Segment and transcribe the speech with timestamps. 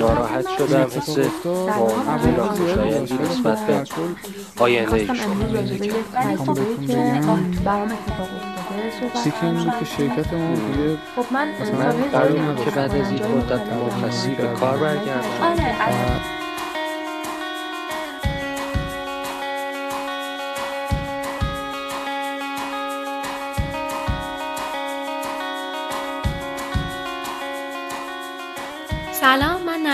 [0.00, 3.84] ناراحت شدم حس معاون ناخوشایندی نسبت به
[4.58, 5.16] آینده ایشون
[9.24, 11.52] سیکه این بود که شرکت ما دیگه خب من
[12.12, 16.41] قرار که بعد از این مدت مرخصی به کار برگردم.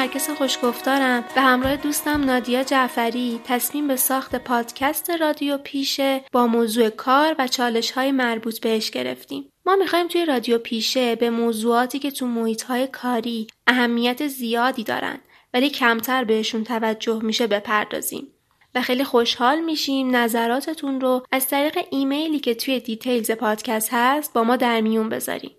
[0.08, 1.24] نرگس خوشگفتارم.
[1.34, 7.48] به همراه دوستم نادیا جعفری تصمیم به ساخت پادکست رادیو پیشه با موضوع کار و
[7.48, 9.52] چالش های مربوط بهش گرفتیم.
[9.66, 15.18] ما می‌خوایم توی رادیو پیشه به موضوعاتی که تو محیط های کاری اهمیت زیادی دارن
[15.54, 18.26] ولی کمتر بهشون توجه میشه بپردازیم.
[18.74, 24.44] و خیلی خوشحال میشیم نظراتتون رو از طریق ایمیلی که توی details پادکست هست با
[24.44, 25.50] ما در میون بذاریم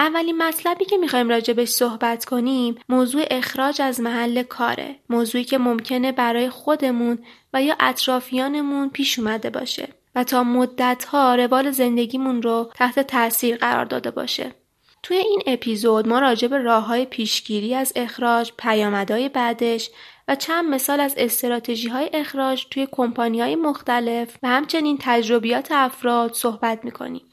[0.00, 4.96] اولین مطلبی که می‌خوایم راجبش صحبت کنیم موضوع اخراج از محل کاره.
[5.10, 7.18] موضوعی که ممکنه برای خودمون
[7.52, 13.84] و یا اطرافیانمون پیش اومده باشه و تا مدتها روال زندگیمون رو تحت تاثیر قرار
[13.84, 14.54] داده باشه.
[15.02, 19.90] توی این اپیزود ما راجع به راه های پیشگیری از اخراج، پیامدهای بعدش
[20.28, 26.32] و چند مثال از استراتژی های اخراج توی کمپانی های مختلف و همچنین تجربیات افراد
[26.34, 27.29] صحبت می‌کنیم.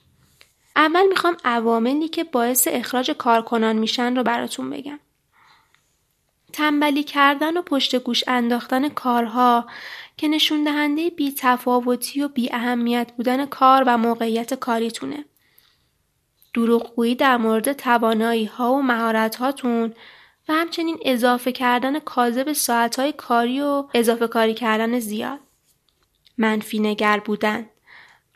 [0.77, 4.99] اول می‌خوام عواملی که باعث اخراج کارکنان میشن رو براتون بگم.
[6.53, 9.67] تنبلی کردن و پشت گوش انداختن کارها
[10.17, 15.25] که نشون دهنده بی تفاوتی و بی اهمیت بودن کار و موقعیت کاریتونه.
[16.53, 19.93] دروغگویی در مورد توانایی ها و مهارت هاتون
[20.49, 25.39] و همچنین اضافه کردن کاذب ساعت های کاری و اضافه کاری کردن زیاد.
[26.37, 27.69] منفی نگر بودن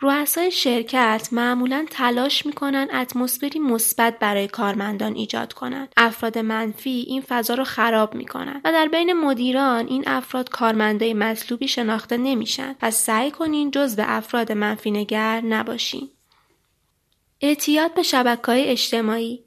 [0.04, 5.94] رؤسای شرکت معمولا تلاش می‌کنن اتمسفری مثبت برای کارمندان ایجاد کنند.
[5.98, 11.68] افراد منفی این فضا رو خراب می‌کنن و در بین مدیران این افراد کارمندای مطلوبی
[11.68, 12.76] شناخته نمیشن.
[12.80, 16.10] پس سعی کنین جزو افراد منفی نگر نباشین.
[17.42, 19.44] اعتیاد به شبکه های اجتماعی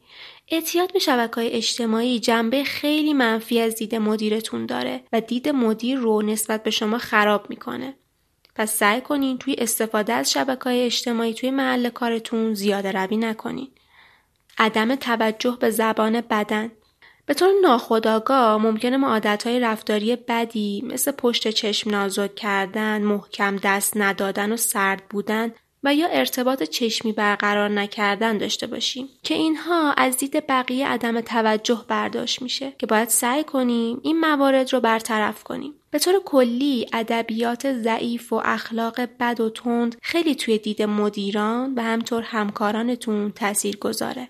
[0.49, 5.99] اعتیاد به شبکه های اجتماعی جنبه خیلی منفی از دید مدیرتون داره و دید مدیر
[5.99, 7.95] رو نسبت به شما خراب می‌کنه.
[8.55, 13.69] پس سعی کنین توی استفاده از شبکه های اجتماعی توی محل کارتون زیاده روی نکنین.
[14.59, 16.71] عدم توجه به زبان بدن
[17.27, 23.97] به طور ناخودآگاه ممکنه ما عادتهای رفتاری بدی مثل پشت چشم نازک کردن، محکم دست
[23.97, 25.53] ندادن و سرد بودن
[25.85, 31.85] و یا ارتباط چشمی برقرار نکردن داشته باشیم که اینها از دید بقیه عدم توجه
[31.89, 37.73] برداشت میشه که باید سعی کنیم این موارد رو برطرف کنیم به طور کلی ادبیات
[37.73, 44.29] ضعیف و اخلاق بد و تند خیلی توی دید مدیران و همطور همکارانتون تاثیر گذاره.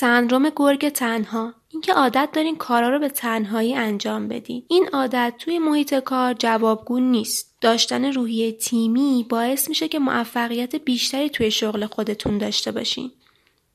[0.00, 1.54] سندروم گرگ تنها.
[1.68, 4.62] اینکه عادت دارین کارا رو به تنهایی انجام بدین.
[4.68, 7.56] این عادت توی محیط کار جوابگو نیست.
[7.60, 13.12] داشتن روحیه تیمی باعث میشه که موفقیت بیشتری توی شغل خودتون داشته باشین.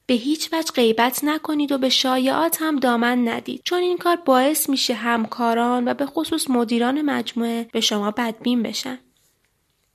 [0.06, 3.62] به هیچ وجه غیبت نکنید و به شایعات هم دامن ندید.
[3.64, 9.00] چون این کار باعث میشه همکاران و به خصوص مدیران مجموعه به شما بدبین بشن.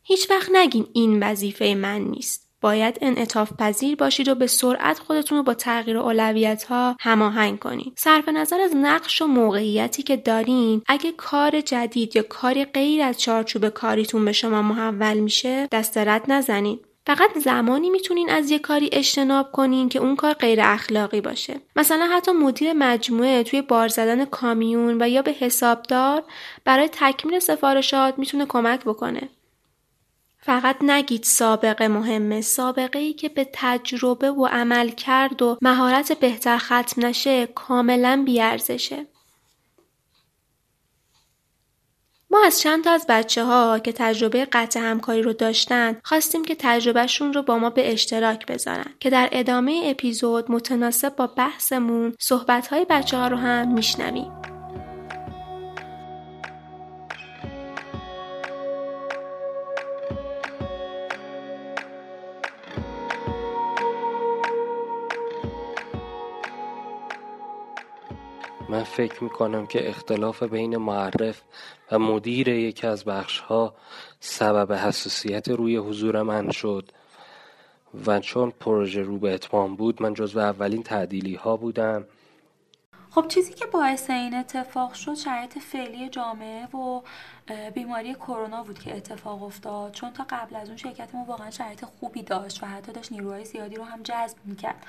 [0.02, 2.47] هیچ وقت نگین این وظیفه من نیست.
[2.60, 7.92] باید انعطاف پذیر باشید و به سرعت خودتون رو با تغییر اولویت ها هماهنگ کنید.
[7.96, 13.20] صرف نظر از نقش و موقعیتی که دارین، اگه کار جدید یا کاری غیر از
[13.20, 16.84] چارچوب کاریتون به شما محول میشه، دست رد نزنید.
[17.06, 22.08] فقط زمانی می‌تونین از یه کاری اجتناب کنین که اون کار غیر اخلاقی باشه مثلا
[22.12, 26.22] حتی مدیر مجموعه توی بار زدن کامیون و یا به حسابدار
[26.64, 29.28] برای تکمیل سفارشات می‌تونه کمک بکنه
[30.40, 36.58] فقط نگید سابقه مهمه سابقه ای که به تجربه و عمل کرد و مهارت بهتر
[36.58, 39.06] ختم نشه کاملا بیارزشه
[42.30, 46.56] ما از چند تا از بچه ها که تجربه قطع همکاری رو داشتن خواستیم که
[46.58, 52.66] تجربهشون رو با ما به اشتراک بذارن که در ادامه اپیزود متناسب با بحثمون صحبت
[52.66, 54.57] های بچه ها رو هم میشنویم.
[68.68, 71.42] من فکر می کنم که اختلاف بین معرف
[71.92, 73.04] و مدیر یکی از
[73.48, 73.74] ها
[74.20, 76.92] سبب حساسیت روی حضور من شد
[78.06, 82.04] و چون پروژه رو به اتمام بود من جزو اولین تعدیلی ها بودم.
[83.10, 87.00] خب چیزی که باعث این اتفاق شد شرایط فعلی جامعه و
[87.74, 89.92] بیماری کرونا بود که اتفاق افتاد.
[89.92, 93.44] چون تا قبل از اون شرکت ما واقعا شرایط خوبی داشت و حتی داشت نیروهای
[93.44, 94.86] زیادی رو هم جذب می‌کرد.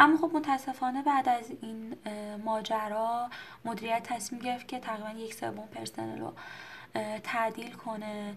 [0.00, 1.96] اما خب متاسفانه بعد از این
[2.44, 3.30] ماجرا
[3.64, 6.32] مدیریت تصمیم گرفت که تقریبا یک سوم پرسنل رو
[7.24, 8.34] تعدیل کنه.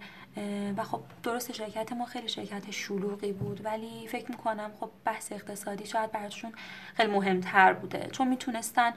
[0.78, 5.86] و خب درست شرکت ما خیلی شرکت شلوغی بود ولی فکر می‌کنم خب بحث اقتصادی
[5.86, 6.54] شاید براتشون
[6.96, 8.10] خیلی مهمتر بوده.
[8.12, 8.94] چون می‌تونستن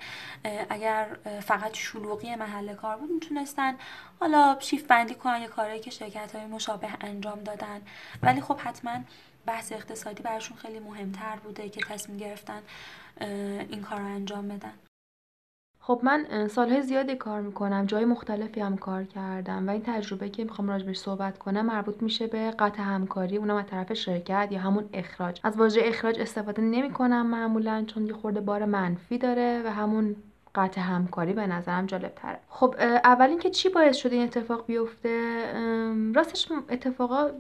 [0.70, 1.06] اگر
[1.40, 3.74] فقط شلوغی محل کار بود می‌تونستن
[4.20, 7.82] حالا شیف بندی کنن یا کارهایی که شرکت های مشابه انجام دادن.
[8.22, 8.98] ولی خب حتما
[9.46, 12.60] بحث اقتصادی براشون خیلی مهمتر بوده که تصمیم گرفتن
[13.70, 14.72] این کار رو انجام بدن.
[15.81, 20.44] خب من سالهای زیادی کار می‌کنم جای مختلفی هم کار کردم و این تجربه که
[20.44, 24.88] می‌خوام راجبش صحبت کنم مربوط میشه به قطع همکاری اونم از طرف شرکت یا همون
[24.93, 25.40] اخراج.
[25.44, 30.16] از واژه اخراج استفاده نمی‌کنم معمولا چون یه خورده بار منفی داره و همون
[30.54, 35.44] قطع همکاری به نظرم جالب تره خب اول اینکه چی باعث شده این اتفاق بیفته؟
[36.14, 37.31] راستش اتفاقا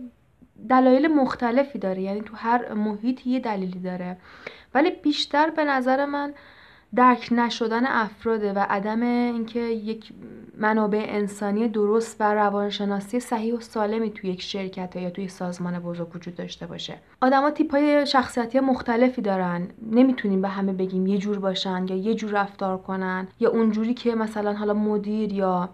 [0.68, 2.02] دلایل مختلفی داره.
[2.02, 4.16] یعنی تو هر محیط یه دلیلی داره.
[4.74, 6.34] ولی بیشتر به نظر من
[6.94, 10.12] درک نشدن افراده و عدم اینکه یک
[10.58, 16.16] منابع انسانی درست و روانشناسی صحیح و سالمی توی یک شرکت یا توی سازمان بزرگ
[16.16, 16.98] وجود داشته باشه.
[17.20, 19.68] آدما تیپ های شخصیتی مختلفی دارن.
[19.92, 24.14] نمی‌تونیم به همه بگیم یه جور باشن یا یه جور رفتار کنن یا اونجوری که
[24.14, 25.68] مثلا حالا مدیر یا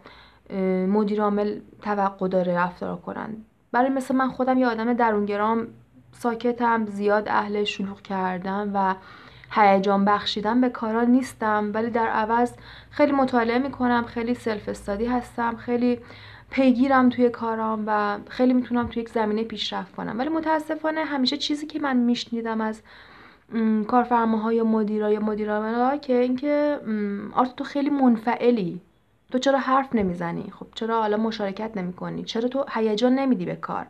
[0.89, 3.37] مدیر عامل توقع داره رفتار کنن.
[3.73, 5.67] برای مثل من خودم یه آدم درونگرام
[6.13, 8.95] ساکتم زیاد اهل شلوغ کردم و
[9.51, 11.71] هیجان بخشیدن به کارا نیستم.
[11.75, 12.53] ولی در عوض
[12.91, 15.99] خیلی مطالعه می‌کنم خیلی سلف استادی هستم خیلی
[16.51, 20.19] پیگیرم توی کارام و خیلی می‌تونم توی یک زمینه پیشرفت کنم.
[20.19, 22.83] ولی متاسفانه همیشه چیزی که من میشنیدم از
[23.89, 26.79] کارفرماهای یا مدیرای مدیران که اینکه
[27.35, 28.81] آرت تو خیلی منفعلی
[29.33, 33.87] تو چرا حرف نمی‌زنی؟ خب چرا حالا مشارکت نمی‌کنی؟ چرا تو هیجان نمیدی به کار؟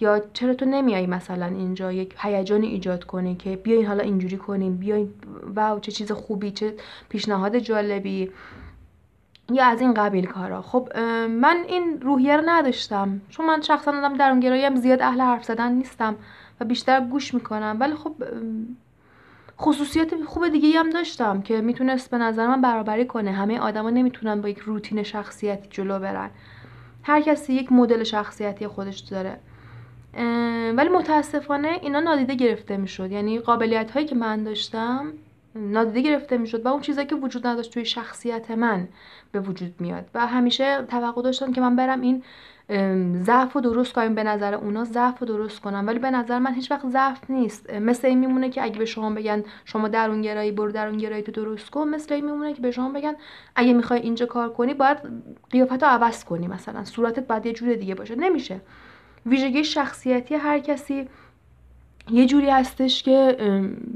[0.00, 4.76] یا چرا تو نمیایی مثلا اینجا یک هیجانی ایجاد کنی که بیاین حالا اینجوری کنیم
[4.76, 5.14] بیاین
[5.54, 6.74] واو چه چیز خوبی چه
[7.08, 8.30] پیشنهاد جالبی؟
[9.52, 10.62] یا از این قبیل کارا.
[10.62, 10.98] خب
[11.30, 13.20] من این روحیه رو نداشتم.
[13.28, 16.16] چون من شخصا آدم درونگراییم زیاد اهل حرف زدن نیستم
[16.60, 17.76] و بیشتر گوش می‌کنم.
[17.80, 18.14] ولی خب
[19.60, 23.32] خصوصیات خوب دیگه هم داشتم که می‌تونست به نظر من برابری کنه.
[23.32, 26.30] همه آدما نمی‌تونن با یک روتین شخصیتی جلو برن.
[27.02, 29.38] هر کسی یک مدل شخصیتی خودش داره.
[30.76, 33.12] ولی متاسفانه اینا نادیده گرفته می‌شد.
[33.12, 35.12] یعنی قابلیت هایی که من داشتم
[35.54, 38.88] نادیده گرفته می‌شد و اون چیزایی که وجود نداشت توی شخصیت من
[39.32, 40.04] به وجود میاد.
[40.14, 42.22] و همیشه توقع داشتم که من برم این
[43.22, 45.86] ضعف رو درست کنم به نظر اونا ضعف رو درست کنم.
[45.86, 47.72] ولی به نظر من هیچ وقت ضعف نیست.
[47.72, 51.32] مثل این میمونه که اگه به شما بگن شما درون گرایی برو درون گرایی تو
[51.32, 53.14] درست کن مثل این میمونه که به شما بگن
[53.56, 54.98] اگه می‌خوای اینجا کار کنی باید
[55.50, 56.84] قیافت رو عوض کنی مثلا.
[56.84, 58.14] صورتت باید یه جور دیگه باشه.
[58.14, 58.60] نمیشه.
[59.26, 61.08] ویژگی شخصیتی هر کسی
[62.10, 63.36] یه جوری هستش که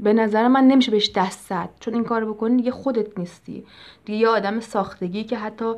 [0.03, 1.69] به نظر من نمیشه بهش دست زد.
[1.79, 3.65] چون این کار بکنی دیگه خودت نیستی.
[4.05, 5.73] دیگه یه آدم ساختگی که حتی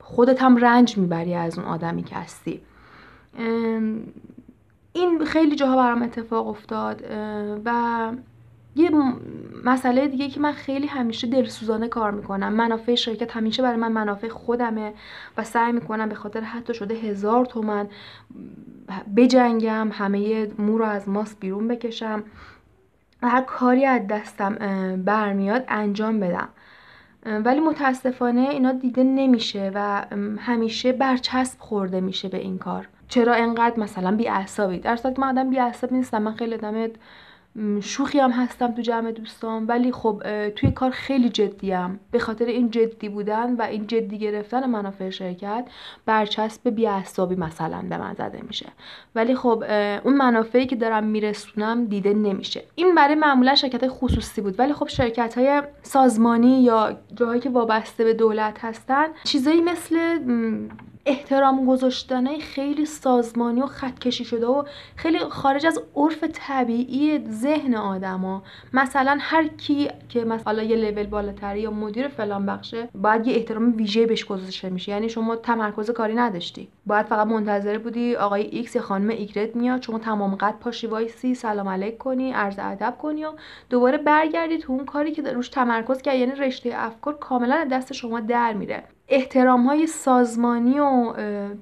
[0.00, 2.60] خودت هم رنج می‌بری از اون آدمی که هستی.
[4.92, 7.04] این خیلی جاها برام اتفاق افتاد
[7.64, 8.10] و
[8.76, 8.90] یه
[9.64, 12.52] مسئله دیگه که من خیلی همیشه دلسوزانه کار می‌کنم.
[12.52, 14.92] منافع شرکت همیشه برای من منافع خودمه
[15.36, 17.88] و سعی می‌کنم به خاطر حتی شده هزار تومن
[19.16, 22.22] بجنگم همه مو رو از ماست بیرون بکشم
[23.22, 24.54] و هر کاری از دستم
[25.04, 26.48] برمیاد انجام بدم.
[27.26, 30.06] ولی متاسفانه اینا دیده نمیشه و
[30.38, 32.88] همیشه برچسب خورده میشه به این کار.
[33.08, 35.58] چرا انقدر مثلا بی اعصابی در من آدم بی
[35.92, 36.22] نیستم.
[36.22, 36.98] من خیلی آدم
[37.82, 42.70] شوخی هم هستم تو جمع دوستان ولی خب توی کار خیلی جدیم به خاطر این
[42.70, 45.64] جدی بودن و این جدی گرفتن منافع شرکت
[46.06, 48.66] برچسب بیعصابی مثلا به من زده میشه.
[49.14, 49.64] ولی خب
[50.04, 52.62] اون منافعی که دارم میرسونم دیده نمیشه.
[52.74, 54.58] این برای معمولا شرکت خصوصی بود.
[54.58, 60.18] ولی خب شرکت های سازمانی یا جاهایی که وابسته به دولت هستن چیزایی مثل
[61.06, 64.64] احترام گذاشتنه خیلی سازمانی و خطکشی شده و
[64.96, 68.42] خیلی خارج از عرف طبیعی ذهن آدما.
[68.72, 73.76] مثلا هر کی که مثلا یه لول بالاتری یا مدیر فلان بخشه باید یه احترام
[73.76, 74.92] ویژه بهش گذاشته میشه.
[74.92, 76.68] یعنی شما تمرکز کاری نداشتی.
[76.86, 81.34] باید فقط منتظر بودی آقای ایکس یا خانم ایگرگ میاد شما تمام قد پاشی وایسی
[81.34, 83.32] سلام علیک کنی عرض ادب کنی و
[83.70, 88.20] دوباره برگردی تو اون کاری که روش تمرکز کرد یعنی رشته افکار کاملا دست شما
[88.20, 88.84] در میره.
[89.10, 91.14] احترام های سازمانی و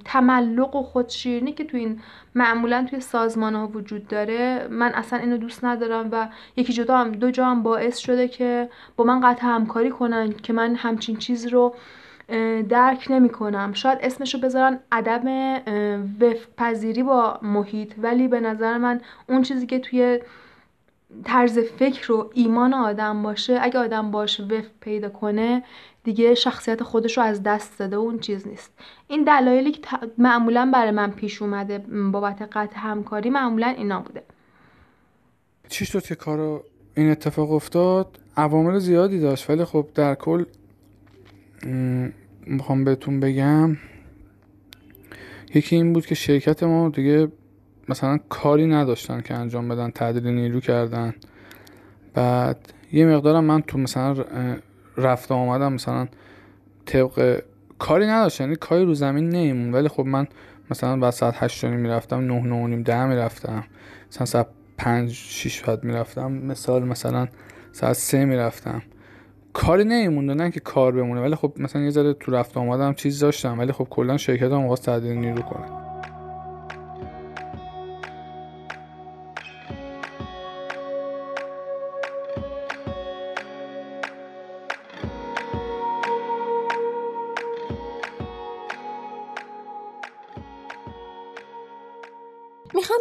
[0.05, 2.01] تملق و خودشیرینی که تو این
[2.35, 7.11] معمولا توی سازمان ها وجود داره من اصلا اینو دوست ندارم و یکی جدا هم
[7.11, 11.47] دو جا هم باعث شده که با من قطع همکاری کنن که من همچین چیز
[11.47, 11.75] رو
[12.69, 15.53] درک نمی کنم شاید اسمشو بذارن عدم
[16.21, 20.19] وفق پذیری با محیط ولی به نظر من اون چیزی که توی
[21.23, 25.63] طرز فکر و ایمان آدم باشه اگه آدم باش وفق پیدا کنه
[26.03, 28.71] دیگه شخصیت خودش رو از دست داده و اون چیز نیست.
[29.07, 29.81] این دلایلی که
[30.17, 31.77] معمولا برای من پیش اومده
[32.11, 34.23] بابت قطع همکاری معمولا اینا بوده.
[35.69, 36.63] چی شد که کارو
[36.95, 40.43] این اتفاق افتاد؟ عوامل زیادی داشت ولی خب در کل
[42.45, 43.77] می‌خوام بهتون بگم
[45.55, 47.31] یکی این بود که شرکت ما دیگه
[47.89, 51.13] مثلا کاری نداشتن که انجام بدن تعدیل نیرو کردن.
[52.13, 54.25] بعد یه مقدارم من تو مثلا
[54.99, 56.07] رفته آمدم مثلا
[56.85, 57.41] طبق
[57.79, 60.27] کاری نداشتن یعنی کاری رو زمین نیمون ولی خب من
[60.71, 63.63] مثلا بعد ساعت هشت می‌رفتم نه نه نیم ده می‌رفتم.
[64.11, 66.31] مثلا ساعت پنج شیش بعد می‌رفتم.
[66.31, 67.27] مثال مثلا
[67.71, 68.81] ساعت سه می‌رفتم.
[69.53, 71.21] کاری نیمونده نه که کار بمونه.
[71.21, 73.59] ولی خب مثلا یه ذره تو رفت آمدم چیز داشتم.
[73.59, 75.88] ولی خب کلا شرکت هم واسه تعدیل نیرو کنه.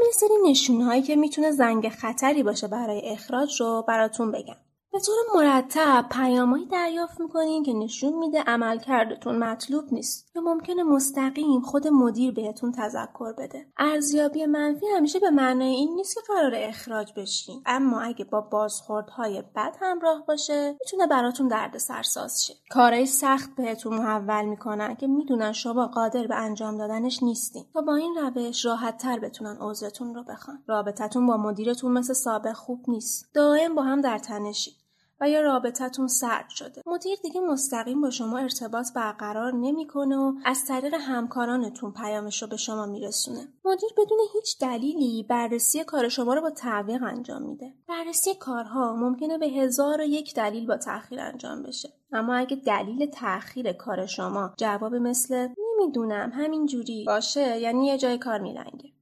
[0.09, 4.57] یه سری نشونهایی که می‌تونه زنگ خطری باشه برای اخراج رو براتون بگم.
[4.99, 11.61] به طور مرتب پیامهایی دریافت می‌کنین که نشون میده عملکردتون مطلوب نیست یا ممکنه مستقیم
[11.61, 13.67] خود مدیر بهتون تذکر بده.
[13.77, 17.63] ارزیابی منفی همیشه به معنای این نیست که قرار اخراج بشین.
[17.67, 22.55] اما اگه با بازخوردهای بد همراه باشه می‌تونه براتون درد سرساز شه.
[22.71, 27.65] کارهای سخت بهتون محول می‌کنن که می‌دونن شما قادر به انجام دادنش نیستین.
[27.75, 30.63] تا با این روش راحت تر بتونن عذرتون رو بخوان.
[30.67, 33.31] رابطتون با مدیرتون مثل سابق خوب نیست.
[33.35, 34.75] دائم با هم در تنشید
[35.21, 36.83] و یا رابطتون سرد شده.
[36.87, 42.57] مدیر دیگه مستقیم با شما ارتباط برقرار نمی‌کنه و از طریق همکارانتون پیامش رو به
[42.57, 43.49] شما میرسونه.
[43.65, 47.75] مدیر بدون هیچ دلیلی بررسی کار شما رو با تعویق انجام میده.
[47.89, 51.93] بررسی کارها ممکنه به هزار و یک دلیل با تاخیر انجام بشه.
[52.13, 58.19] اما اگه دلیل تاخیر کار شما جواب مثل نمی‌دونم همین جوری باشه یعنی یه جای
[58.19, 58.93] کار میلنگه.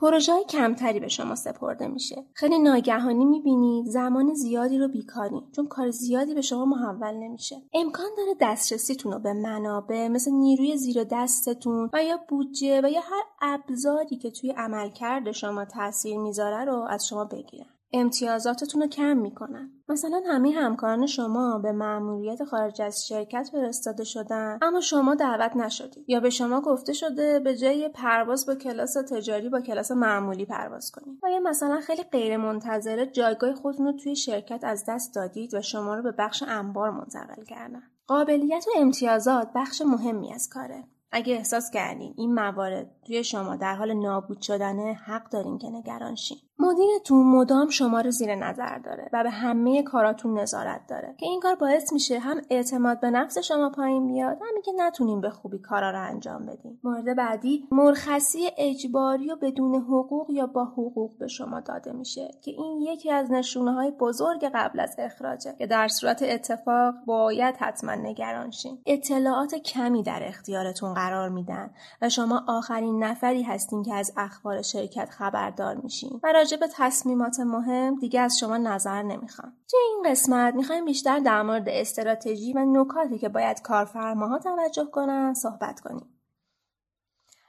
[0.00, 2.24] پروژه های کمتری به شما سپرده میشه.
[2.34, 7.56] خیلی ناگهانی می‌بینید زمان زیادی رو بیکاری چون کار زیادی به شما محول نمیشه.
[7.74, 13.00] امکان داره دسترسیتون رو به منابع مثل نیروی زیر دستتون و یا بودجه و یا
[13.00, 17.77] هر ابزاری که توی عملکرد شما تاثیر می‌ذاره رو از شما بگیرن.
[17.92, 19.72] امتیازاتتون رو کم می‌کنن.
[19.88, 26.04] مثلا همه همکاران شما به مأموریت خارج از شرکت فرستاده شدن اما شما دعوت نشدید.
[26.08, 30.90] یا به شما گفته شده به جای پرواز با کلاس تجاری با کلاس معمولی پرواز
[30.90, 31.18] کنید.
[31.32, 35.94] یا مثلا خیلی غیر منتظره جایگاه خودتون رو توی شرکت از دست دادید و شما
[35.94, 37.82] رو به بخش انبار منتقل کردن.
[38.06, 40.84] قابلیت و امتیازات بخش مهمی از کاره.
[41.12, 46.14] اگه احساس کردین این موارد توی شما در حال نابود شدنه حق دارین که نگران
[46.14, 46.38] شین.
[46.60, 51.40] مدیرتون مدام شما رو زیر نظر داره و به همه کاراتون نظارت داره که این
[51.40, 55.58] کار باعث میشه هم اعتماد به نفس شما پایین بیاد همین که نتونین به خوبی
[55.58, 56.78] کارا رو انجام بدین.
[56.84, 62.50] مورد بعدی مرخصی اجباری و بدون حقوق یا با حقوق به شما داده میشه که
[62.50, 67.94] این یکی از نشونه های بزرگ قبل از اخراجه که در صورت اتفاق باید حتما
[67.94, 68.78] نگران شین.
[68.86, 71.70] اطلاعات کمی در اختیارتون قرار میدن
[72.02, 76.20] و شما آخرین نفری هستین که از اخبار شرکت خبردار میشین.
[76.22, 79.52] و راجع به تصمیمات مهم دیگه از شما نظر نمی‌خوام.
[79.70, 85.34] توی این قسمت می‌خوایم بیشتر در مورد استراتژی و نکاتی که باید کارفرماها توجه کنن
[85.34, 86.17] صحبت کنیم.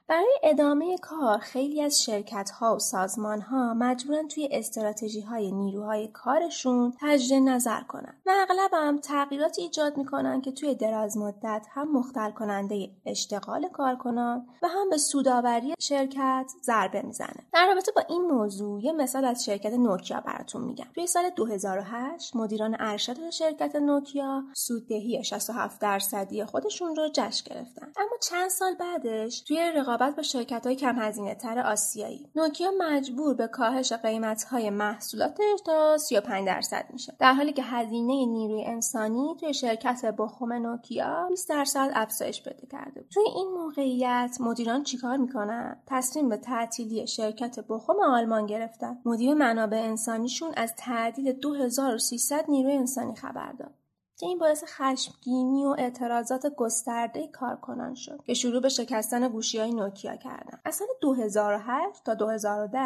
[0.10, 6.08] برای ادامه کار خیلی از شرکت ها و سازمان ها مجبورن توی استراتژی های نیروهای
[6.08, 11.92] کارشون تجدید نظر کنن و اغلب هم تغییراتی ایجاد می‌کنن که توی دراز مدت هم
[11.92, 17.48] مختل کننده اشتغال کارکنان و هم به سوداوری شرکت ضربه می‌زنه.
[17.54, 20.88] در رابطه با این موضوع یه مثال از شرکت نوکیا براتون میگم.
[20.96, 27.92] توی سال 2008 مدیران ارشد شرکت نوکیا سوددهی 67 درصدی خودشون رو جشن گرفتن.
[27.98, 32.32] اما چند سال بعدش توی رقابت رقابت با شرکت های کم هزینه تر آسیایی.
[32.36, 37.14] نوکیا مجبور به کاهش قیمت های محصولاتش تا 35 درصد میشه.
[37.20, 43.06] در حالی که هزینه نیروی انسانی توی شرکت بخوم نوکیا 20 درصد افزایش پیدا کرده.
[43.14, 48.98] توی این موقعیت مدیران چیکار می‌کنن؟ تصمیم به تعطیلی شرکت بخوم آلمان گرفتن.
[49.06, 53.79] مدیر منابع انسانیشون از تعدیل 2300 نیروی انسانی خبر داد.
[54.20, 59.74] که این باعث خشمگینی و اعتراضات گسترده کارکنان شد که شروع به شکستن گوشی های
[59.74, 62.80] نوکیا کردن از سال 2008 تا 2010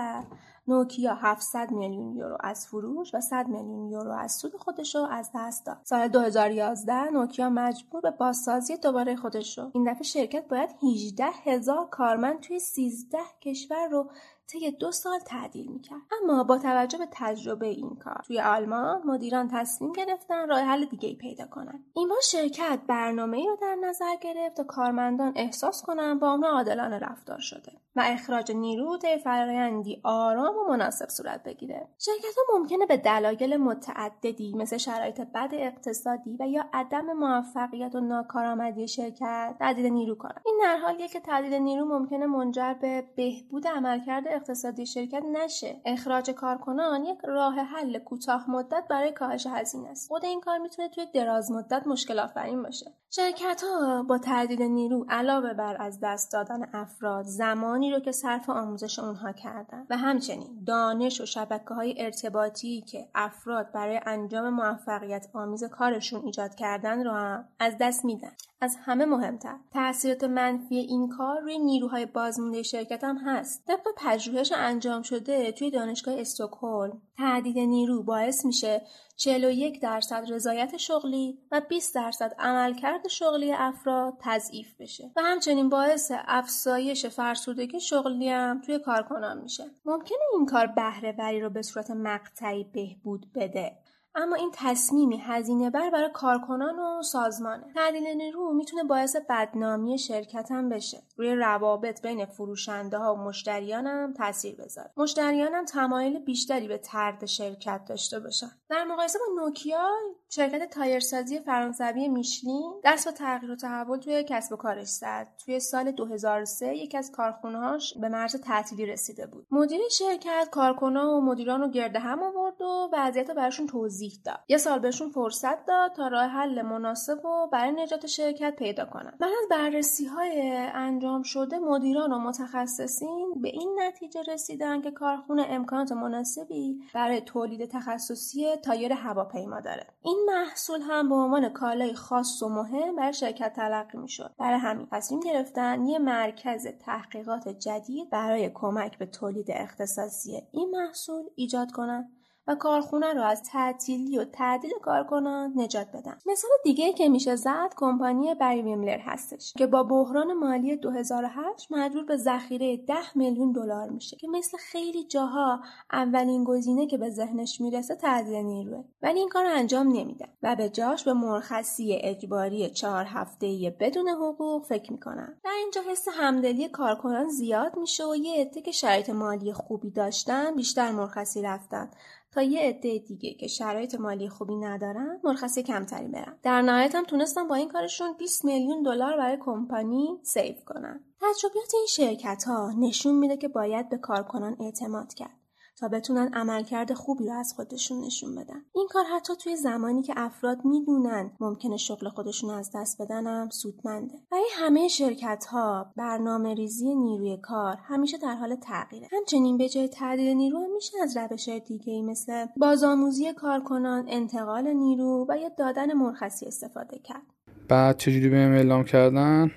[0.67, 5.29] نوکیا 700 میلیون یورو از فروش و 100 میلیون یورو از سود خودش رو از
[5.35, 5.77] دست داد.
[5.83, 9.71] سال 2011 نوکیا مجبور به بازسازی دوباره خودش شد.
[9.73, 14.09] این دفعه شرکت باید 18 هزار کارمند توی 13 کشور رو
[14.47, 16.01] طی دو سال تعدیل می‌کرد.
[16.23, 21.09] اما با توجه به تجربه این کار توی آلمان مدیران تصمیم گرفتن راه حل دیگه
[21.09, 21.83] ای پیدا کنن.
[21.95, 26.49] این بار شرکت برنامه ای رو در نظر گرفت تا کارمندان احساس کنن با اونها
[26.49, 31.87] عادلانه رفتار شده و اخراج نیرو طی فرایندی آرام و مناسب صورت بگیره.
[31.99, 37.99] شرکت ها ممکنه به دلایل متعددی مثل شرایط بد اقتصادی و یا عدم موفقیت و
[37.99, 40.41] ناکارآمدی شرکت تعدیل نیرو کنن.
[40.45, 45.81] این در حالیه که تعدیل نیرو ممکنه منجر به بهبود عملکرد اقتصادی شرکت نشه.
[45.85, 50.07] اخراج کارکنان یک راه حل کوتاه مدت برای کاهش هزینه است.
[50.07, 52.91] خود این کار می‌تونه توی دراز مدت مشکل آفرین باشه.
[53.09, 58.49] شرکت ها با تعدیل نیرو علاوه بر از دست دادن افراد زمانی رو که صرف
[58.49, 65.27] آموزش اونها کردن و همچنین دانش و شبکه های ارتباطی که افراد برای انجام موفقیت
[65.33, 68.31] آمیز کارشون ایجاد کردن رو هم از دست میدن.
[68.63, 69.55] از همه مهمتر.
[69.73, 73.63] تاثیرات منفی این کار روی نیروهای بازمونده شرکت هم هست.
[73.67, 78.81] طبق پژوهش انجام شده توی دانشگاه استکهلم تعدید نیرو باعث میشه
[79.17, 86.11] 41 درصد رضایت شغلی و 20 درصد عملکرد شغلی افراد تضعیف بشه و همچنین باعث
[86.27, 89.63] افزایش فرسودگی شغلی هم توی کارکنان میشه.
[89.85, 93.82] ممکنه این کار بهره وری رو به صورت مقطعی بهبود بده.
[94.15, 97.73] اما این تصمیمی هزینه بر برای کارکنان و سازمانه.
[97.75, 101.03] تعدیل نیرو می‌تونه باعث بدنامی شرکت هم بشه.
[101.17, 104.91] روی روابط بین فروشنده ها و مشتریان هم تاثیر بذاره.
[104.97, 108.51] مشتریان هم تمایل بیشتری به ترد شرکت داشته باشن.
[108.69, 109.89] در مقایسه با نوکیا
[110.29, 115.27] شرکت تایرسازی فرانسوی میشلین دست به تغییر و تحول توی کسب و کارش زد.
[115.45, 119.47] توی سال 2003 یکی از کارخونهاش به مرز تعطیلی رسیده بود.
[119.51, 124.39] مدیر شرکت کارکنان و مدیران رو گرده هم آورد و وضعیت براشون توضیح داد.
[124.47, 129.13] یه سال بهشون فرصت داد تا راه حل مناسب و برای نجات شرکت پیدا کنن.
[129.19, 135.45] بعد از بررسی های انجام شده مدیران و متخصصین به این نتیجه رسیدن که کارخونه
[135.49, 139.87] امکانات مناسبی برای تولید تخصصی تایر هواپیما داره.
[140.01, 144.35] این محصول هم به عنوان کالای خاص و مهم برای شرکت تلقی می‌شد.
[144.39, 151.23] برای همین تصمیم گرفتن یه مرکز تحقیقات جدید برای کمک به تولید اختصاصی این محصول
[151.35, 152.11] ایجاد کنند
[152.47, 156.17] و کارخونه رو از تعطیلی و تعدیل کارکنان نجات بدن.
[156.25, 162.03] مثال دیگه که میشه زد کمپانی بری ویملر هستش که با بحران مالی 2008 مجبور
[162.03, 165.59] به ذخیره 10 میلیون دلار میشه که مثل خیلی جاها
[165.91, 168.83] اولین گزینه که به ذهنش می‌رسه تعدیل نیروه.
[169.01, 174.65] ولی این کار انجام نمیدن و به جاش به مرخصی اجباری چهار هفته بدون حقوق
[174.65, 175.39] فکر می‌کنن.
[175.43, 180.55] در اینجا حس همدلی کارکنان زیاد میشه و یه عده که شرایط مالی خوبی داشتن
[180.55, 181.91] بیشتر مرخصی رفتن.
[182.33, 186.37] تا یه عده دیگه که شرایط مالی خوبی ندارن مرخصی کمتری برن.
[186.43, 191.71] در نهایت هم تونستن با این کارشون 20 میلیون دلار برای کمپانی سیو کنن تجربیات
[191.73, 195.42] این شرکت ها نشون میده که باید به کارکنان اعتماد کرد.
[195.83, 198.61] تا بتونن عملکرد خوبی رو از خودشون نشون بدن.
[198.75, 204.13] این کار حتی توی زمانی که افراد می‌دونن ممکنه شغل خودشون از دست بدنم سودمنده.
[204.31, 209.07] برای همه شرکت ها برنامه ریزی نیروی کار همیشه در حال تغییره.
[209.11, 214.73] همچنین به جای تعدیل نیرو هم میشه از روش دیگه ای مثل بازآموزی کارکنان انتقال
[214.73, 217.23] نیرو و یا دادن مرخصی استفاده کرد.
[217.67, 219.51] بعد چجوری بهم اعلام کردن؟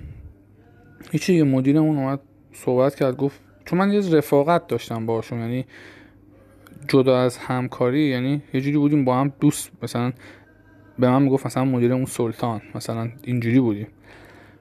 [1.11, 2.21] هیچی مدیرمون اومد
[2.53, 5.67] صحبت کرد گفت چون من یه رفاقت داشتم باشون یعنی
[6.89, 9.71] جدا از همکاری یعنی یه جوری بودیم با هم دوست.
[9.83, 10.13] مثلا
[10.99, 12.61] به من می‌گفت مثلا مدیر اون سلطان.
[12.75, 13.87] مثلا اینجوری بودیم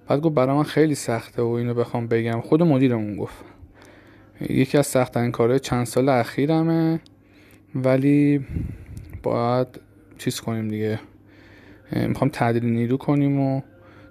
[0.07, 2.41] بعد گفت برای من خیلی سخته و اینو بخوام بگم.
[2.41, 3.45] خود مدیرمون گفت.
[4.49, 6.99] یکی از سختترین کارهای چند سال اخیرمه.
[7.75, 8.45] ولی
[9.23, 9.67] باید
[10.17, 10.99] چیز کنیم دیگه.
[11.91, 13.61] می‌خوام تعدیل نیرو کنیم و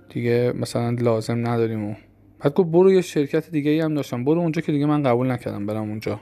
[0.08, 1.94] دیگه مثلا لازم نداریم و
[2.38, 4.24] بعد گفت برو یه شرکت دیگه ای هم داشتم.
[4.24, 6.20] برو اونجا که دیگه من قبول نکردم برم اونجا.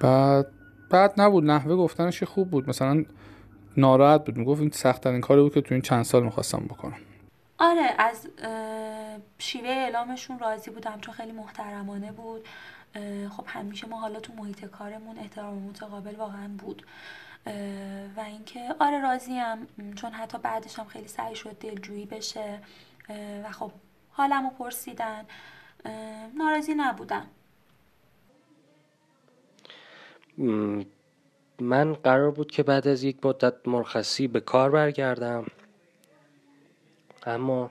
[0.00, 0.46] بعد
[0.90, 1.44] بعد نبود.
[1.44, 2.68] نحوه گفتنش خوب بود.
[2.68, 3.04] مثلا
[3.76, 4.36] ناراحت بود.
[4.36, 6.98] می‌گفت این سخت ترین کاری بود که تو این چند سال می‌خواستم بکنم.
[7.58, 8.28] آره از
[9.38, 12.48] شیوه اعلامشون راضی بودم چون خیلی محترمانه بود.
[13.36, 16.86] خب همیشه ما حالا تو محیط کارمون احترام متقابل واقعا بود.
[18.16, 19.66] و اینکه آره راضیم.
[19.94, 22.58] چون حتی بعدش هم خیلی سعی شد دلجویی بشه.
[23.44, 23.70] و خب
[24.10, 25.24] حالمو پرسیدن.
[26.38, 27.26] ناراضی نبودم.
[31.60, 35.46] من قرار بود که بعد از یک مدت مرخصی به کار برگردم.
[37.26, 37.70] اما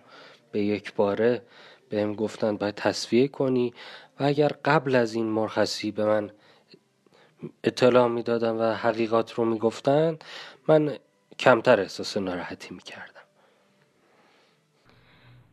[0.51, 1.41] به یک باره
[1.89, 3.73] بهم گفتن باید تصفیه کنی
[4.19, 6.31] و اگر قبل از این مرخصی به من
[7.63, 10.17] اطلاع می‌دادن و حقیقات رو می‌گفتن
[10.67, 10.97] من
[11.39, 13.14] کمتر احساس ناراحتی می‌کردم.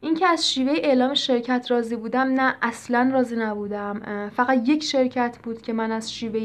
[0.04, 4.30] اینکه از شیوه اعلام شرکت راضی بودم نه اصلا راضی نبودم.
[4.36, 6.40] فقط یک شرکت بود که من از شیوه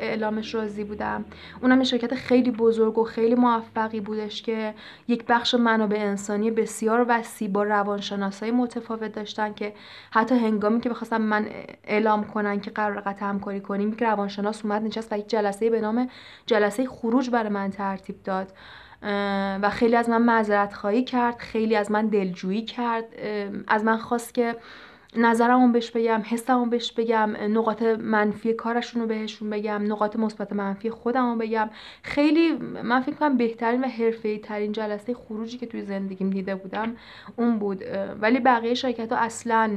[0.00, 1.24] اعلامش راضی بودم.
[1.62, 4.74] اونم شرکت خیلی بزرگ و خیلی موفقی بودش که
[5.08, 9.72] یک بخش منابع انسانی بسیار وسیع با روانشناسای متفاوت داشتن که
[10.10, 11.46] حتی هنگامی که بخواستم من
[11.84, 15.80] اعلام کنن که قرار قطع همکاری کنیم یک روانشناس اومد نشست و یک جلسه به
[15.80, 16.10] نام
[16.46, 18.52] جلسه خروج برای من ترتیب داد.
[19.62, 23.04] و خیلی از من معذرت خواهی کرد خیلی از من دلجویی کرد
[23.68, 24.56] از من خواست که
[25.16, 30.90] نظرمو بهش بگم حسمو بهش بگم نقاط منفی کارشون رو بهشون بگم نقاط مثبت منفی
[30.90, 31.70] خودمو بگم.
[32.02, 36.96] خیلی من فکر کنم بهترین و حرفه‌ای ترین جلسه خروجی که توی زندگیم دیده بودم
[37.36, 37.84] اون بود.
[38.20, 39.70] ولی بقیه شرکت ها اصلا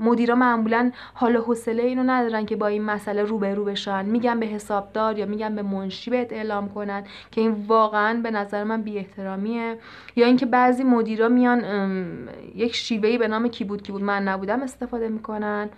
[0.00, 4.04] مدیرا معمولا حال حوصله اینو ندارن که با این مسئله روبرو بشن.
[4.04, 8.64] میگن به حسابدار یا میگن به منشی بهت اعلام کنن که این واقعا به نظر
[8.64, 9.78] من بی احترامیه
[10.16, 11.64] یا اینکه بعضی مدیرا میان
[12.54, 15.68] یک شیوهی به نام کی بود کی بود من نبودم استفاده می‌کنن.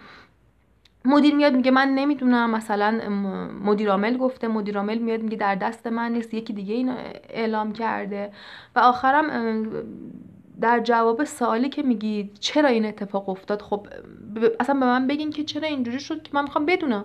[1.05, 3.09] مدیر میاد میگه من نمی‌دونم مثلا
[3.65, 6.95] مدیر عامل گفته مدیر عامل میاد میگه در دست من نیست یکی دیگه اینو
[7.31, 8.33] اعلام کرده.
[8.77, 9.27] و آخرم
[10.61, 13.87] در جواب سوالی که میگی چرا این اتفاق افتاد خب
[14.61, 17.05] اصلا به من بگین که چرا اینجوری شد که من می‌خوام بدونم.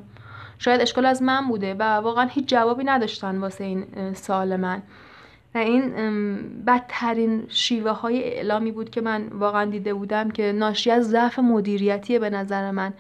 [0.58, 4.82] شاید اشکال از من بوده و واقعا هیچ جوابی نداشتن واسه این سوال من.
[5.56, 5.94] و این
[6.68, 12.20] بدترین شیوه های اعلامی بود که من واقعا دیده بودم که ناشی از ضعف مدیریتی
[12.20, 12.94] به نظر من.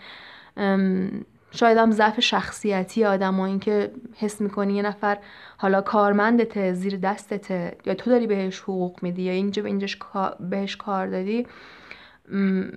[1.52, 5.18] شاید هم ضعف شخصیتی آدم و اینکه حس می‌کنی یه نفر
[5.58, 9.98] حالا کارمندته زیر دستته یا تو داری بهش حقوق میدی یا اینجا اینجاش
[10.40, 11.48] بهش کار دادی.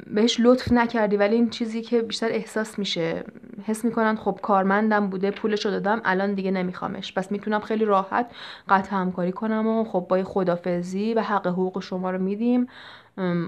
[0.06, 3.24] بهش لطف نکردی ولی این چیزی که بیشتر احساس میشه.
[3.64, 7.14] حس می‌کنن خب کارمندم بوده پولشو دادم الان دیگه نمیخوامش.
[7.14, 8.26] پس می‌تونم خیلی راحت
[8.68, 12.66] قطع همکاری کنم و خب با خدافزی و حق حقوق شما رو میدیم.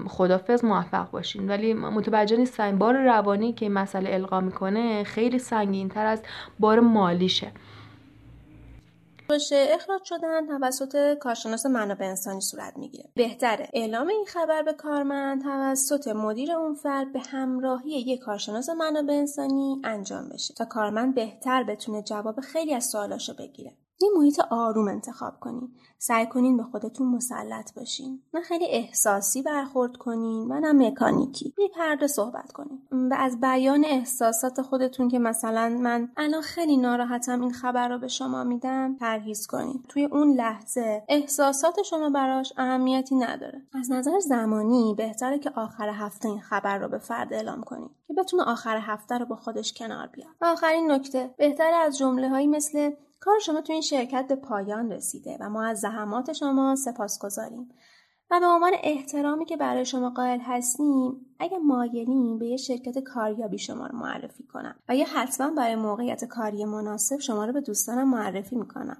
[0.07, 1.49] خدافز موفق باشین.
[1.49, 6.23] ولی متوجه نیستن بار روانی که این مسئله القا می‌کنه خیلی سنگین تر از
[6.59, 7.51] بار مالیشه.
[9.29, 13.09] باشه اخراج شدن توسط کارشناس منابع انسانی صورت می‌گیره.
[13.15, 19.13] بهتره اعلام این خبر به کارمند توسط مدیر اون فرد به همراهی یک کارشناس منابع
[19.13, 23.73] انسانی انجام بشه تا کارمند بهتر بتونه جواب خیلی از سوالاشو بگیره.
[24.01, 25.69] یه محیط آروم انتخاب کنین.
[25.97, 28.21] سعی کنین به خودتون مسلط باشین.
[28.33, 31.53] نه خیلی احساسی برخورد کنین و نه مکانیکی.
[31.57, 32.81] بی پرده صحبت کنین.
[32.91, 38.07] و از بیان احساسات خودتون که مثلا من الان خیلی ناراحتم این خبر رو به
[38.07, 39.83] شما میدم پرهیز کنین.
[39.89, 43.61] توی اون لحظه احساسات شما براش اهمیتی نداره.
[43.73, 48.13] از نظر زمانی بهتره که آخر هفته این خبر رو به فرد اعلام کنین که
[48.13, 50.29] بتونه آخر هفته رو با خودش کنار بیاد.
[50.41, 55.37] آخرین نکته بهتره از جمله هایی مثل کار شما تو این شرکت به پایان رسیده
[55.39, 57.69] و ما از زحمات شما سپاس گذاریم
[58.31, 63.57] و به عنوان احترامی که برای شما قائل هستیم اگه مایلین به یه شرکت کاریابی
[63.57, 68.09] شما رو معرفی کنم و یا حتما برای موقعیت کاری مناسب شما رو به دوستانم
[68.09, 68.97] معرفی می‌کنم.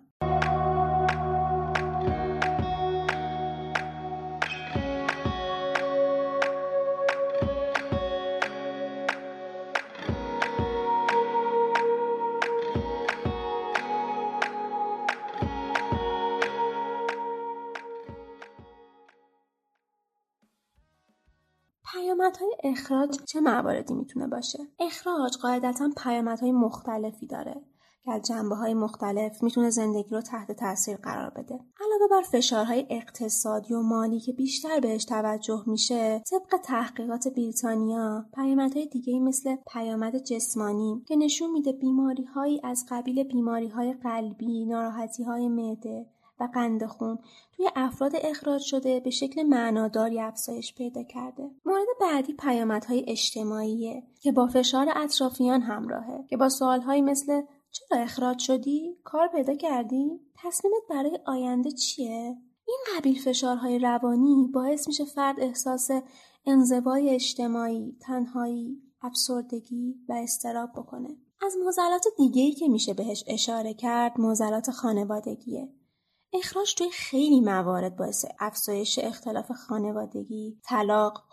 [22.63, 27.61] اخراج چه مواردی می‌تونه باشه؟ اخراج قاعدتا پیامدهای مختلفی داره
[28.07, 31.59] که از جنبه های مختلف می‌تونه زندگی رو تحت تاثیر قرار بده.
[31.79, 38.85] علاوه بر فشارهای اقتصادی و مالی که بیشتر بهش توجه میشه طبق تحقیقات بریتانیا پیامدهای
[38.85, 45.23] دیگه مثل پیامد جسمانی که نشون میده بیماری هایی از قبیل بیماری های قلبی ناراحتی
[45.23, 46.05] های معده
[46.39, 47.19] و قند خون
[47.51, 51.51] توی افراد اخراج شده به شکل معناداری افزایش پیدا کرده.
[51.65, 58.39] مورد بعدی پیامدهای اجتماعیه که با فشار اطرافیان همراهه که با سوالهایی مثل چرا اخراج
[58.39, 65.39] شدی؟ کار پیدا کردی؟ تصمیمت برای آینده چیه؟ این قبیل فشارهای روانی باعث میشه فرد
[65.39, 65.89] احساس
[66.45, 71.09] انزوای اجتماعی، تنهایی، افسردگی و استراب بکنه.
[71.41, 75.69] از موزلات دیگهی که میشه بهش اشاره کرد موزلات خانوادگیه
[76.33, 81.23] اخراج توی خیلی موارد باعث افزایش اختلاف خانوادگی، طلاق،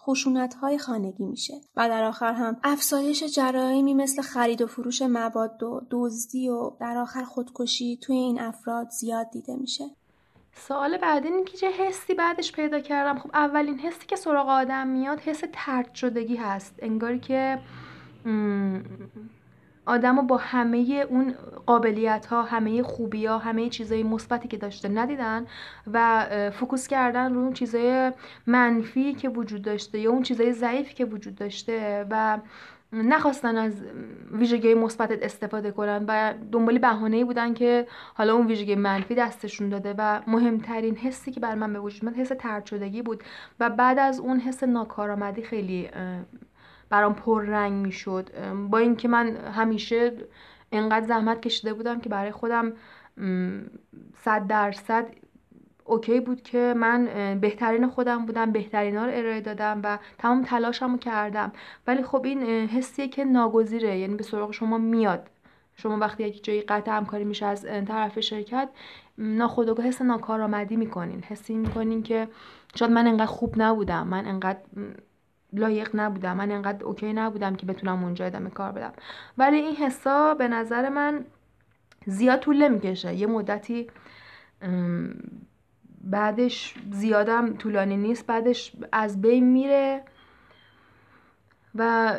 [0.63, 5.81] های خانگی میشه و در آخر هم افزایش جرایمی مثل خرید و فروش مواد و
[5.91, 9.85] دزدی و در آخر خودکشی توی این افراد زیاد دیده میشه.
[10.57, 14.87] سوال بعدی این که چه حسی بعدش پیدا کردم خب اولین حسی که سراغ آدم
[14.87, 17.59] میاد حس ترد شدگی هست انگاری که
[19.87, 21.35] آدم با همه اون
[21.67, 25.47] قابلیت ها همه خوبی ها همه چیزای مثبتی که داشته ندیدن
[25.93, 28.13] و فوکوس کردن روی اون چیزای
[28.47, 32.39] منفی که وجود داشته یا اون چیزای ضعیفی که وجود داشته و
[32.93, 33.83] نخواستن از
[34.33, 39.95] ویژگی مثبت استفاده کنن و دنبال بهانه‌ای بودن که حالا اون ویژگی منفی دستشون داده
[39.99, 43.25] و مهمترین حسی که بر من به وجود حس ترد شدگی بود
[43.61, 45.91] و بعد از اون حس ناکارآمدی خیلی
[46.95, 48.31] برام پررنگ می‌شد.
[48.71, 50.13] با اینکه من همیشه
[50.73, 52.73] انقدر زحمت کشیده بودم که برای خودم
[54.25, 55.07] صد درصد
[55.85, 57.09] اوکی بود که من
[57.41, 61.53] بهترین خودم بودم بهترین ها رو ارائه دادم و تمام تلاشم رو کردم.
[61.87, 63.99] ولی خب این حسیه که ناگزیره.
[63.99, 65.31] یعنی به سراغ شما میاد.
[65.77, 68.69] شما وقتی یک جایی قطع همکاری میشه از طرف شرکت
[69.19, 71.23] ناخودآگاه حس ناکارآمدی می‌کنین.
[71.23, 72.29] حسی می‌کنین که
[72.75, 74.07] شاید من انقدر خوب نبودم.
[74.07, 74.59] من انقدر
[75.55, 76.37] لایق نبودم.
[76.37, 78.93] من انقدر اوکی نبودم که بتونم اونجا ادامه کار بدم.
[79.39, 81.25] ولی این حسا به نظر من
[82.07, 83.15] زیاد طول نمی‌کشه.
[83.15, 83.87] یه مدتی
[86.01, 88.27] بعدش زیادم طولانی نیست.
[88.27, 90.03] بعدش از بین میره
[91.75, 92.13] و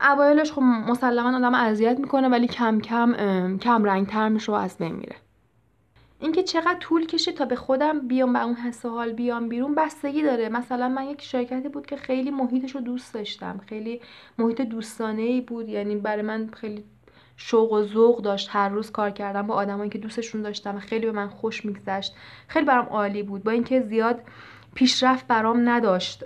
[0.00, 4.78] اوایلش خب مسلما آدم اذیت می‌کنه ولی کم کم کم رنگ تر میشه و از
[4.78, 5.16] بین میره.
[6.20, 10.22] اینکه چقدر طول کشید تا به خودم بیام و اون حس حال بیام بیرون بستگی
[10.22, 10.48] داره.
[10.48, 13.60] مثلا من یک شرکتی بود که خیلی محیطش رو دوست داشتم.
[13.68, 14.00] خیلی
[14.38, 15.68] محیط دوستانه ای بود.
[15.68, 16.84] یعنی برای من خیلی
[17.36, 18.48] شوق و ذوق داشت.
[18.52, 22.14] هر روز کار کردم با آدمایی که دوستشون داشتم خیلی به من خوش میگذشت.
[22.48, 23.44] خیلی برام عالی بود.
[23.44, 24.20] با اینکه زیاد
[24.74, 26.24] پیشرفت برام نداشت.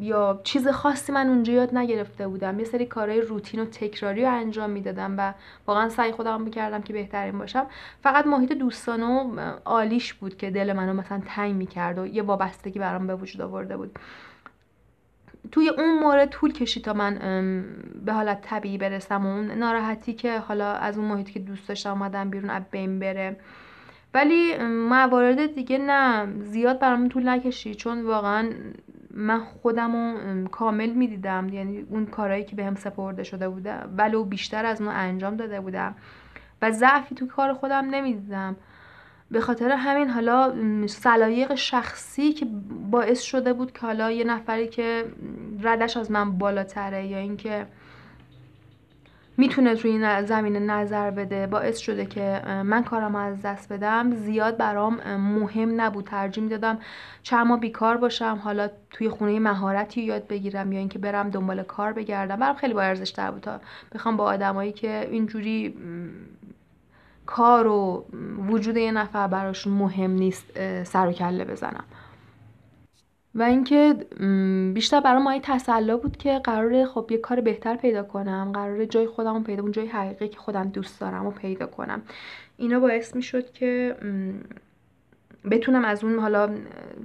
[0.00, 2.58] یا چیز خاصی من اونجا یاد نگرفته بودم.
[2.58, 5.34] یه سری کارهای روتین و تکراری رو انجام می‌دادم و
[5.66, 7.66] واقعا سعی خودم می‌کردم که بهترین باشم.
[8.02, 12.78] فقط محیط دوستانه و عالیش بود که دل منو مثلا تنگ می‌کرد و یه وابستگی
[12.78, 13.98] برام به وجود آورده بود.
[15.52, 17.14] توی اون مورد طول کشید تا من
[18.04, 21.90] به حالت طبیعی برسم و اون ناراحتی که حالا از اون محیطی که دوست داشتم
[21.90, 23.36] اومدم بیرون از بین بره.
[24.14, 26.26] ولی موارد دیگه نه.
[26.42, 27.76] زیاد برام طول نکشید.
[27.76, 28.50] چون واقعا
[29.10, 31.48] من خودم کامل می‌دیدم.
[31.48, 35.94] یعنی اون کارهایی که بهم سپرده شده بوده ولو بیشتر از اون انجام داده بودم.
[36.62, 38.56] و ضعفی تو کار خودم نمی‌دیدم.
[39.30, 40.52] به خاطر همین حالا
[40.86, 42.46] سلایق شخصی که
[42.90, 45.04] باعث شده بود که حالا یه نفری که
[45.62, 47.66] ردش از من بالاتره یا اینکه
[49.36, 51.46] می‌تونه توی این زمینه نظر بده.
[51.46, 54.14] باعث شده که من کارم از دست بدم.
[54.14, 56.04] زیاد برام مهم نبود.
[56.04, 56.78] ترجیح می‌دادم
[57.22, 58.40] چند ماه بیکار باشم.
[58.44, 62.36] حالا توی خونه مهارتی یاد بگیرم یا اینکه برم دنبال کار بگردم.
[62.36, 63.60] برام خیلی با ارزش بود تا
[63.94, 65.74] بخوام با آدمایی که اینجوری
[67.26, 68.04] کار و
[68.48, 70.44] وجود یه نفر براشون مهم نیست
[70.84, 71.84] سر و کله بزنم.
[73.34, 73.94] و اینکه
[74.74, 79.06] بیشتر برای ما تسلا بود که قراره خب یه کار بهتر پیدا کنم قراره جای
[79.06, 82.02] خودم پیدا اون جای حقیقی که خودم دوست دارم رو پیدا کنم.
[82.56, 83.96] اینا باعث می شد که
[85.50, 86.54] بتونم از اون حالا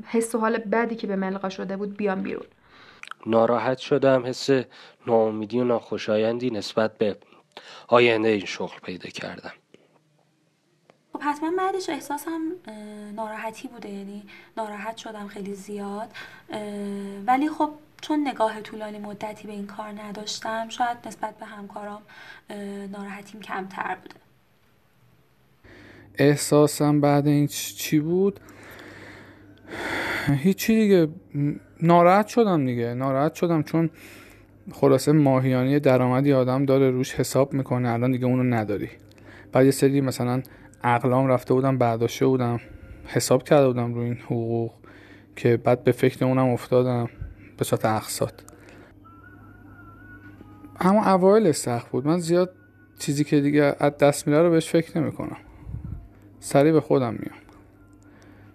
[0.06, 2.46] حس و حال بدی که به ملقا شده بود بیام بیرون.
[3.26, 4.50] ناراحت شدم حس
[5.08, 7.18] ناامیدی و ناخوشایندی نسبت به
[7.88, 9.52] آینده این شغل پیدا کردم.
[11.18, 12.42] خب حتما بعدش احساسم
[13.16, 14.24] ناراحتی بوده یعنی
[14.58, 16.08] ناراحت شدم خیلی زیاد.
[17.28, 17.70] ولی خب
[18.02, 22.02] چون نگاه طولانی مدتی به این کار نداشتم شاید نسبت به همکارام
[22.92, 24.16] ناراحتیم کمتر بوده.
[26.16, 28.40] احساسم بعد این چی بود؟
[30.28, 31.08] هیچی دیگه.
[31.82, 32.94] ناراحت شدم دیگه.
[32.94, 33.90] ناراحت شدم چون
[34.72, 37.90] خلاصه ماهیانی درآمدی آدم داره روش حساب می‌کنه.
[37.90, 38.90] الان دیگه اونو نداری.
[39.52, 40.42] بعد یه سری مثلا
[40.84, 42.60] عقلام رفته بودم برداشته بودم.
[43.06, 44.72] حساب کرده بودم رو این حقوق
[45.36, 47.10] که بعد به فکر اونم افتادم
[47.58, 48.34] به صورت اقساط.
[50.80, 52.08] اما اوایل سخت بود.
[52.08, 52.54] من زیاد
[53.00, 55.38] چیزی که دیگه از دست میره رو بهش فکر نمی کنم
[56.40, 57.40] سریع به خودم میام.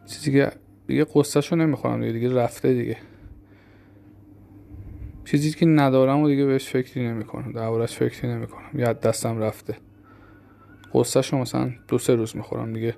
[0.07, 0.53] چیزی که
[0.87, 2.97] دیگه قصهشو نمی‌خورم دیگه دیگه رفته دیگه.
[5.25, 7.53] چیزی که ندارم و دیگه بهش فکری نمی‌کنم.
[7.53, 8.71] دربارش فکری نمی‌کنم.
[8.75, 9.77] یا دستم رفته.
[10.95, 12.97] قصهشو مثلا دو سه روز می‌خورم دیگه.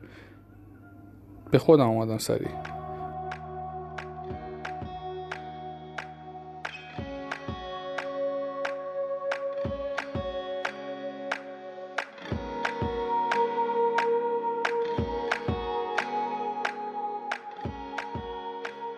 [1.51, 2.49] به خودم آمدم سریع.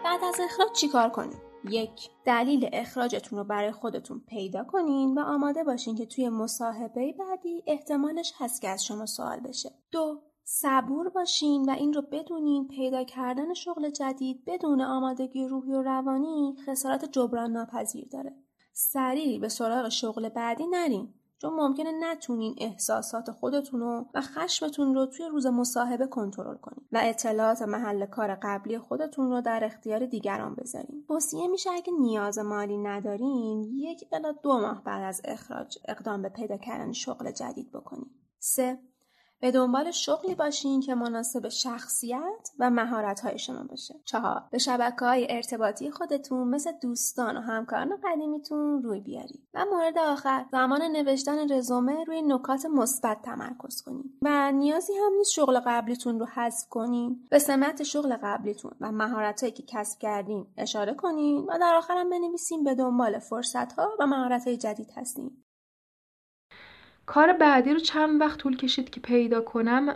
[0.05, 1.39] بعد از اخراج چیکار کنیم؟
[1.71, 7.63] یک دلیل اخراجتون رو برای خودتون پیدا کنین و آماده باشین که توی مصاحبه بعدی
[7.67, 9.71] احتمالش هست که از شما سوال بشه.
[9.93, 15.83] دو صبور باشین و این رو بدونین پیدا کردن شغل جدید بدون آمادگی روحی و
[15.83, 18.37] روانی خسارت جبران ناپذیر داره.
[18.73, 21.15] سریع به سراغ شغل بعدی نرین.
[21.41, 27.01] چون ممکنه نتونین احساسات خودتون رو و خشمتون رو توی روز مصاحبه کنترل کنین و
[27.03, 31.05] اطلاعات محل کار قبلی خودتون رو در اختیار دیگران بذارین.
[31.09, 36.29] توصیه میشه اگه نیاز مالی ندارین یک الا دو ماه بعد از اخراج اقدام به
[36.29, 38.11] پیدا کردن شغل جدید بکنین.
[38.39, 38.79] 3.
[39.41, 43.95] به دنبال شغلی باشین که مناسب شخصیت و مهارت شما باشه.
[44.05, 49.49] چهار به شبکه های ارتباطی خودتون مثل دوستان و همکاران قدیمیتون روی بیارید.
[49.55, 55.33] و مورد آخر زمان نوشتن رزومه روی نکات مثبت تمرکز کنید و نیازی هم نیست
[55.33, 60.95] شغل قبلیتون رو حذف کنین به سمت شغل قبلیتون و مهارتهایی که کسب کردین اشاره
[60.95, 65.31] کنین و در آخرم بنویسین به دنبال فرصت ها و مهارت های جدید هستین
[67.07, 69.87] کار بعدی رو چند وقت طول کشید که پیدا کنم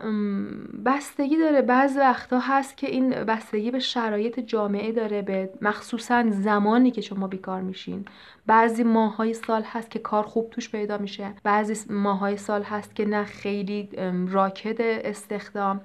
[0.84, 1.62] بستگی داره.
[1.62, 7.26] بعض وقتا هست که این بستگی به شرایط جامعه داره به مخصوصا زمانی که شما
[7.26, 8.04] بیکار میشین.
[8.46, 11.34] بعضی ماهای سال هست که کار خوب توش پیدا میشه.
[11.42, 13.88] بعضی ماهای سال هست که نه خیلی
[14.28, 15.80] راکد استخدام.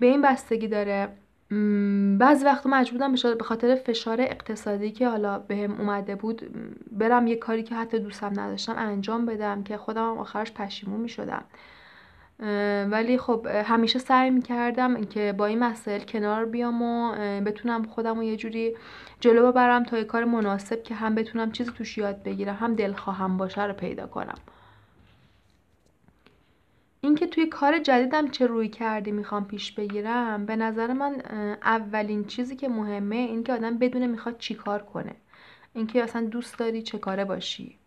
[0.00, 1.08] به این بستگی داره.
[2.18, 6.42] بعضی وقتا مجبورم به خاطر فشار اقتصادی که حالا بهم اومده بود
[6.92, 11.44] برم یه کاری که حتی دوستم نداشتم انجام بدم که خودم آخرش پشیمون می شدم
[12.90, 18.16] ولی خب همیشه سعی می کردم که با این مسائل کنار بیام و بتونم خودم
[18.16, 18.76] رو یه جوری
[19.20, 23.36] جلو ببرم تا یه کار مناسب که هم بتونم چیزی توش یاد بگیرم هم دلخواهم
[23.36, 24.38] باشه رو پیدا کنم.
[27.04, 31.20] اینکه توی کار جدیدم چه روی کردی می‌خوام پیش بگیرم به نظر من
[31.62, 35.16] اولین چیزی که مهمه این که آدم بدونه می‌خواد چی کار کنه.
[35.74, 37.78] اینکه اصلا دوست داری چه کاره باشی.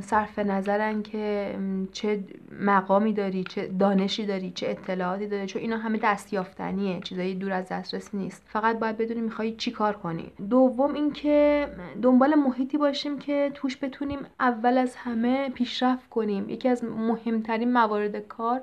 [0.00, 1.56] صرف نظرن که
[1.92, 2.24] چه
[2.60, 7.68] مقامی داری چه دانشی داری چه اطلاعاتی داری چون اینا همه دستیافتنیه چیزایی دور از
[7.68, 8.42] دسترس نیست.
[8.46, 10.32] فقط باید بدونی می‌خوای چی کار کنی.
[10.50, 11.68] دوم اینکه
[12.02, 16.50] دنبال محیطی باشیم که توش بتونیم اول از همه پیشرفت کنیم.
[16.50, 18.60] یکی از مهمترین موارد کار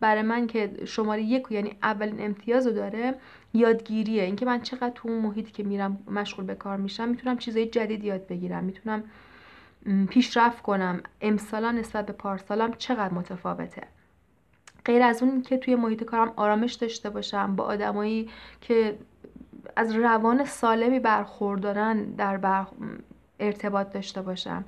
[0.00, 3.14] برای من که شماره یک یعنی اولین امتیاز رو داره
[3.54, 4.22] یادگیریه.
[4.22, 8.04] اینکه من چقدر تو اون محیطی که میرم مشغول به کار میشم می‌تونم چیزای جدید
[8.04, 8.64] یاد بگیرم.
[8.64, 9.04] می‌تونم
[10.08, 11.02] پیشرفت کنم.
[11.20, 13.82] امسالا نسبت به پارسالم چقدر متفاوته.
[14.84, 18.98] غیر از اون که توی محیط کارم آرامش داشته باشم با آدمایی که
[19.76, 22.66] از روان سالمی برخوردارن در بر...
[23.40, 24.64] ارتباط داشته باشم.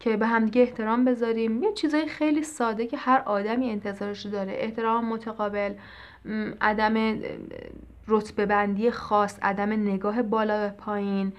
[0.00, 1.62] که به همدیگه احترام بذاریم.
[1.62, 4.52] یه چیزای خیلی ساده که هر آدمی انتظارش داره.
[4.58, 5.74] احترام متقابل
[6.60, 7.18] عدم
[8.08, 11.32] رتبه بندی خاص عدم نگاه بالا به پایین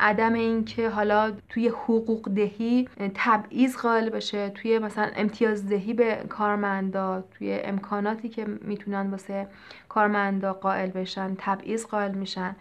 [0.00, 7.24] عدم اینکه حالا توی حقوق دهی تبعیض قائل بشه توی مثلا امتیاز دهی به کارمندا
[7.38, 9.46] توی امکاناتی که می‌تونن واسه
[9.88, 12.56] کارمندا قائل بشن تبعیض قائل میشن.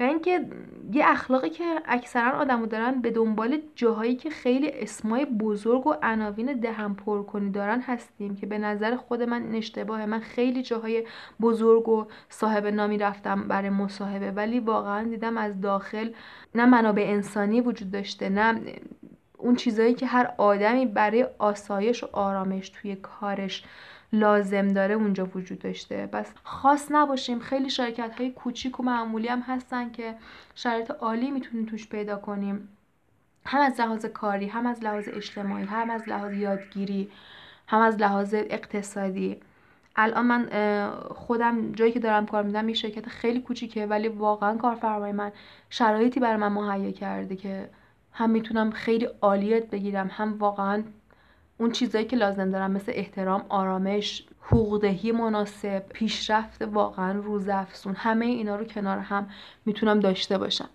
[0.00, 0.46] و اینکه
[0.92, 6.52] یه اخلاقی که اکثرا آدمو دارن به دنبال جاهایی که خیلی اسمای بزرگ و عناوین
[6.52, 11.06] دهم پر کنی دارن هستیم که به نظر خود من اشتباهه من خیلی جاهای
[11.40, 16.10] بزرگ و صاحب نامی رفتم برای مصاحبه ولی واقعا دیدم از داخل
[16.54, 18.60] نه منابع انسانی وجود داشته نه
[19.38, 23.64] اون چیزایی که هر آدمی برای آسایش و آرامش توی کارش
[24.12, 26.06] لازم داره اونجا وجود داشته.
[26.06, 30.14] بس خاص نباشیم خیلی شرکت های کوچیک و معمولی هم هستن که
[30.54, 32.68] شرایط عالی می‌تونیم توش پیدا کنیم.
[33.46, 37.10] هم از لحاظ کاری هم از لحاظ اجتماعی هم از لحاظ یادگیری
[37.66, 39.40] هم از لحاظ اقتصادی.
[39.96, 40.48] الان من
[41.14, 45.32] خودم جایی که دارم کار میدم یه شرکت خیلی کوچیکه ولی واقعا کارفرمای من
[45.70, 47.68] شرایطی برای من مهیا کرده که
[48.12, 50.82] هم می‌تونم خیلی عالیت بگیرم هم واقعا
[51.58, 57.94] اون چیزایی که لازم دارم مثل احترام آرامش حقوقدهی مناسب پیشرفت واقعا روزافزون.
[57.94, 59.28] همه اینا رو کنار هم
[59.66, 60.68] می‌تونم داشته باشم.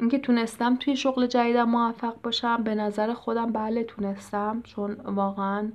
[0.00, 5.72] اینکه تونستم توی شغل جدیدم موفق باشم به نظر خودم بله تونستم چون واقعا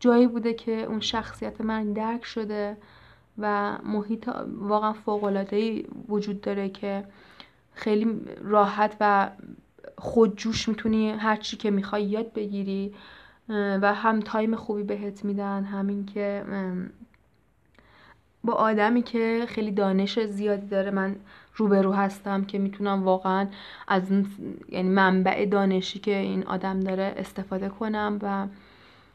[0.00, 2.76] جایی بوده که اون شخصیت من درک شده
[3.38, 7.04] و محیط واقعا فوقلادهی وجود داره که
[7.74, 9.30] خیلی راحت و
[9.98, 12.94] خودجوش می‌تونی هر چی که می‌خوای یاد بگیری
[13.48, 16.44] و هم تایم خوبی بهت میدن همین که
[18.44, 21.16] با آدمی که خیلی دانش زیادی داره من
[21.56, 23.46] روبرو هستم که می‌تونم واقعا
[23.88, 24.02] از
[24.68, 28.46] یعنی منبع دانشی که این آدم داره استفاده کنم و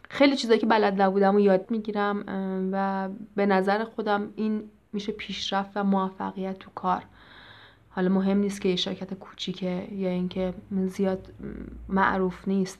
[0.09, 2.23] خیلی چیزایی که بلد نبودم و یاد می‌گیرم
[2.71, 4.63] و به نظر خودم این
[4.93, 7.03] میشه پیشرفت و موفقیت تو کار.
[7.89, 10.53] حالا مهم نیست که یه شرکت کوچیکه یا اینکه
[10.87, 11.33] زیاد
[11.89, 12.79] معروف نیست.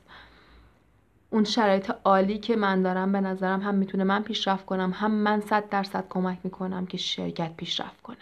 [1.30, 5.42] اون شرایط عالی که من دارم به نظرم هم می‌تونه من پیشرفت کنم هم من
[5.42, 8.18] صد درصد کمک می‌کنم که شرکت پیشرفت کنه.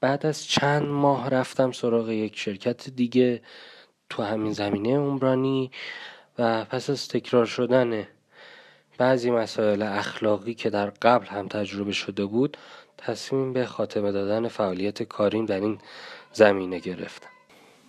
[0.00, 3.42] بعد از چند ماه رفتم سراغ یک شرکت دیگه
[4.10, 5.70] تو همین زمینه عمرانی
[6.38, 8.06] و پس از تکرار شدن
[8.98, 12.56] بعضی مسائل اخلاقی که در قبل هم تجربه شده بود
[13.06, 15.78] تصمیم به خاتمه دادن فعالیت کاریم در این
[16.32, 17.28] زمینه گرفتم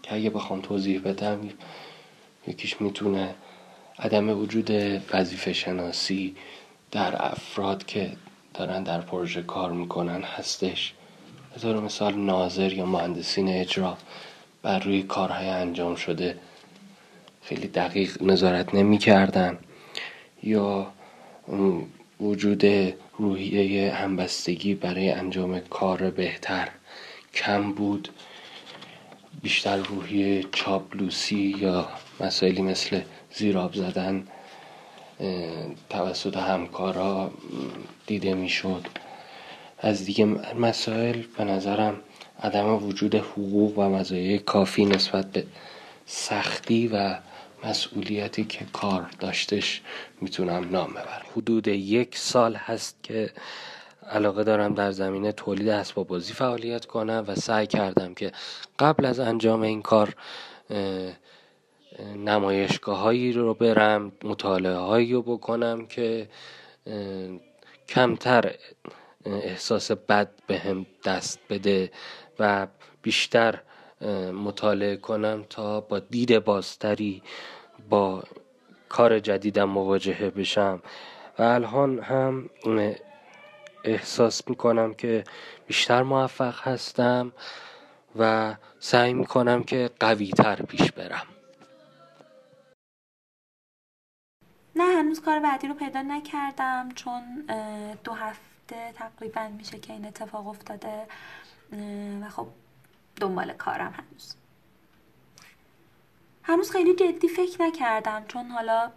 [0.03, 1.49] که اگه بخوام توضیح بدم
[2.47, 3.35] یکیش می‌تونه
[3.99, 4.71] عدم وجود
[5.13, 6.35] وظیفه شناسی
[6.91, 8.11] در افراد که
[8.53, 10.93] دارن در پروژه کار می‌کنن هستش.
[11.63, 13.97] به مثال ناظر یا مهندسین اجرا
[14.61, 16.37] بر روی کارهای انجام شده
[17.41, 19.57] خیلی دقیق نظارت نمی کردن
[20.43, 20.87] یا
[22.21, 22.65] وجود
[23.17, 26.69] روحیه همبستگی برای انجام کار بهتر.
[27.33, 28.09] کم بود
[29.41, 31.87] بیشتر روحیه چاپلوسی یا
[32.19, 33.01] مسائلی مثل
[33.33, 34.27] زیراب زدن
[35.89, 37.31] توسط همکارا
[38.07, 38.87] دیده می‌شد.
[39.79, 40.25] از دیگه
[40.59, 42.01] مسائل به نظرم
[42.43, 45.45] عدم وجود حقوق و مزایای کافی نسبت به
[46.05, 47.17] سختی و
[47.63, 49.81] مسئولیتی که کار داشتش
[50.21, 51.25] می‌تونم نام ببرم.
[51.35, 53.31] حدود یک سال هست که
[54.09, 58.31] علاقه دارم در زمینه تولید اسباب بازی فعالیت کنم و سعی کردم که
[58.79, 60.15] قبل از انجام این کار
[62.15, 66.29] نمایشگاه هایی رو برم مطالعه هایی رو بکنم که
[67.89, 68.55] کمتر
[69.25, 71.91] احساس بد به دست بده
[72.39, 72.67] و
[73.01, 73.59] بیشتر
[74.33, 77.23] مطالعه کنم تا با دید بازتری
[77.89, 78.23] با
[78.89, 80.81] کار جدیدم مواجهه بشم.
[81.39, 82.49] و الان هم
[83.83, 85.23] احساس می‌کنم که
[85.67, 87.31] بیشتر موفق هستم
[88.19, 91.27] و سعی می‌کنم که قوی تر پیش برم.
[94.75, 97.45] نه هنوز کار بعدی رو پیدا نکردم چون
[98.03, 101.07] دو هفته تقریبا میشه که این اتفاق افتاده.
[102.21, 102.47] و خب
[103.21, 104.35] دنبال کارم هنوز.
[106.43, 108.91] هنوز خیلی جدی فکر نکردم چون حالا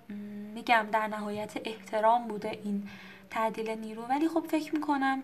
[0.55, 2.89] میگم در نهایت احترام بوده این
[3.31, 4.03] تعدیل نیرو.
[4.03, 5.23] ولی خب فکر می‌کنم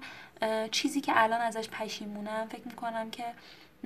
[0.70, 3.24] چیزی که الان ازش پشیمونم فکر می‌کنم که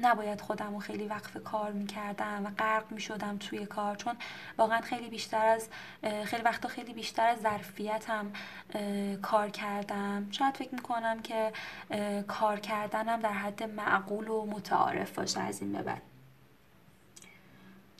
[0.02, 4.16] نباید خودم رو خیلی وقف کار می‌کردم و غرق می‌شدم توی کار چون
[4.58, 5.68] واقعا خیلی بیشتر از
[6.24, 8.32] خیلی وقتا خیلی بیشتر از ظرفیتم
[9.22, 10.26] کار کردم.
[10.30, 11.52] شاید فکر می‌کنم که
[12.28, 16.02] کار کردنم در حد معقول و متعارف باشه از این به بعد.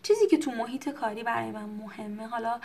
[0.03, 2.61] چیزی که تو محیط کاری برای من مهمه حالا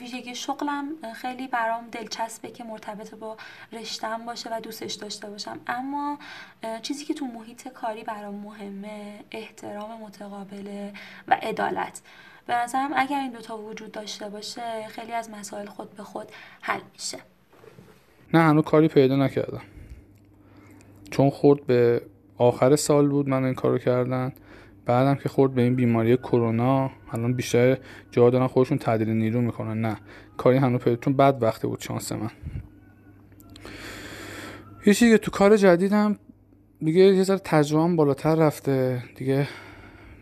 [0.00, 3.36] ویژگی شغلم خیلی برام دلچسبه که مرتبط با
[3.72, 5.60] رشتم باشه و دوستش داشته باشم.
[5.66, 6.18] اما
[6.82, 10.92] چیزی که تو محیط کاری برام مهمه احترام متقابله
[11.28, 12.00] و عدالت.
[12.46, 16.28] به نظرم اگر این دوتا وجود داشته باشه خیلی از مسائل خود به خود
[16.60, 17.18] حل میشه.
[18.34, 19.62] نه هنوز کاری پیدا نکردم.
[21.10, 22.02] چون خورد به
[22.38, 24.32] آخر سال بود من این کارو کردن.
[24.86, 27.78] بعدم که خورد به این بیماری کرونا الان بیشتر
[28.10, 29.80] جا دارن خودشون تعدیل نیرو می‌کنن.
[29.80, 29.96] نه
[30.36, 32.30] کاری هنوز پیدا چون بد وقته بود شانس من.
[34.86, 36.18] یه چیزی که تو کار جدیدم
[36.78, 39.02] دیگه یه ذره تجربه بالاتر رفته.
[39.16, 39.48] دیگه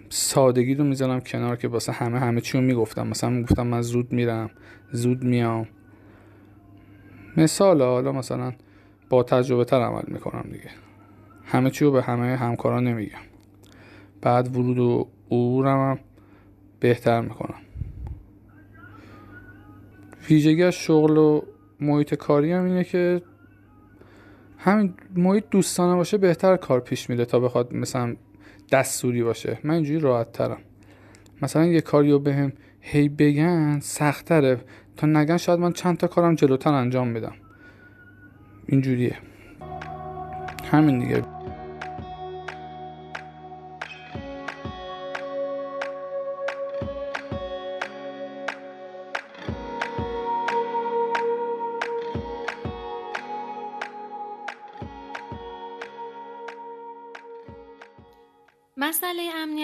[0.09, 3.07] سادگی رو می‌زنم کنار که واسه همه همه چی رو می‌گفتم.
[3.07, 4.51] مثلا می‌گفتم من زود میرم
[4.93, 5.69] زود میام.
[7.37, 8.53] مثال حالا مثلا
[9.09, 10.71] با تجربه تر عمل می‌کنم دیگه.
[11.45, 13.19] همه چی رو به همه همکاران نمیگم.
[14.21, 15.99] بعد ورود و عبورم هم
[16.81, 17.61] بهتر می‌کنم.
[20.31, 21.43] ویژگی از شغل و
[21.81, 23.23] محیط کاری هم اینه که
[24.59, 28.17] همین محیط دوستانه باشه بهتر کار پیش میده تا بخواد مثلا
[28.73, 29.59] دستوری باشه.
[29.65, 30.59] من اینجوری راحت ترم
[31.43, 34.61] مثلا یه کاری رو بهم هی بگن سختره
[34.97, 37.35] تا نگن شاید من چند تا کارم جلوتر انجام بدم.
[38.67, 39.17] اینجوریه.
[40.71, 41.38] همین دیگه.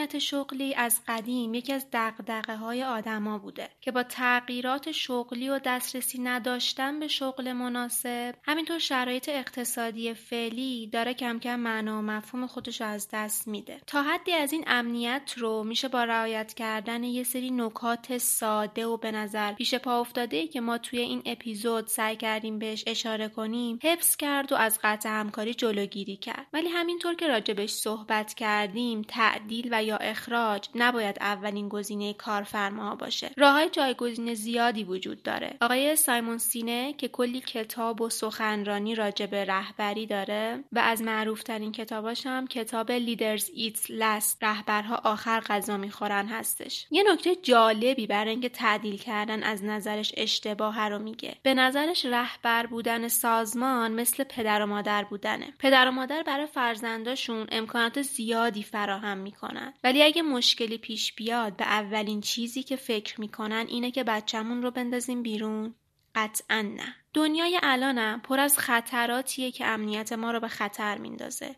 [0.04, 5.58] امنیت شغلی از قدیم یکی از دقدقه های آدما بوده که با تغییرات شغلی و
[5.58, 12.46] دسترسی نداشتن به شغل مناسب همینطور شرایط اقتصادی فعلی داره کم کم معنا و مفهوم
[12.46, 13.80] خودش از دست میده.
[13.86, 18.96] تا حدی از این امنیت رو میشه با رعایت کردن یه سری نکات ساده و
[18.96, 23.78] به نظر پیش پا افتاده که ما توی این اپیزود سعی کردیم بهش اشاره کنیم
[23.82, 26.46] حفظ کرد و از قطع همکاری جلوگیری کرد.
[26.52, 33.30] ولی همینطور که راجبش صحبت کردیم تعدیل و یا اخراج نباید اولین گزینه کارفرماها باشه.
[33.36, 35.56] راههای جایگزین زیادی وجود داره.
[35.60, 41.72] آقای سایمون سینه که کلی کتاب و سخنرانی راجع به رهبری داره و از معروفترین
[41.72, 46.86] کتاباش هم کتاب لیدرز ایتس لست رهبرها آخر غذا می‌خورن هستش.
[46.90, 51.34] یه نکته جالبی برای اینکه تعدیل کردن از نظرش اشتباه رو میگه.
[51.42, 55.52] به نظرش رهبر بودن سازمان مثل پدر و مادر بودنه.
[55.58, 59.74] پدر و مادر برای فرزنداشون امکانات زیادی فراهم می‌کنن.
[59.84, 64.70] ولی اگه مشکلی پیش بیاد به اولین چیزی که فکر می‌کنن اینه که بچهمون رو
[64.70, 65.74] بندازیم بیرون.
[66.14, 66.94] قطعا نه.
[67.14, 71.56] دنیای الانم پر از خطراتیه که امنیت ما رو به خطر میندازه.